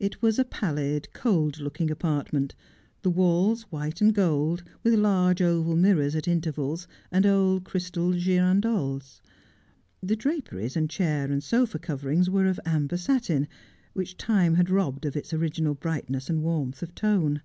It 0.00 0.20
was 0.20 0.40
a 0.40 0.44
pallid, 0.44 1.06
cold 1.12 1.60
looking 1.60 1.88
apartment, 1.88 2.56
the 3.02 3.10
walls 3.10 3.62
white 3.70 4.00
and 4.00 4.12
gold, 4.12 4.64
with 4.82 4.94
large 4.94 5.40
oval 5.40 5.76
mirrors 5.76 6.16
at 6.16 6.26
intervals, 6.26 6.88
and 7.12 7.24
old 7.24 7.62
crystal 7.62 8.10
girandoles. 8.12 9.20
The 10.02 10.16
draperies 10.16 10.76
and 10.76 10.90
chair 10.90 11.30
and 11.30 11.44
sofa 11.44 11.78
coverings 11.78 12.28
were 12.28 12.46
of 12.46 12.58
amber 12.66 12.96
satin, 12.96 13.46
which 13.92 14.16
time 14.16 14.56
had 14.56 14.68
robbed 14.68 15.06
of 15.06 15.16
its 15.16 15.32
original 15.32 15.74
brightness 15.76 16.28
and 16.28 16.42
warmth 16.42 16.82
of 16.82 16.92
tone. 16.96 17.40